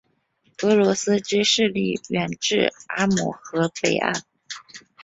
[0.63, 4.23] 俄罗斯之势力远至阿姆河北岸。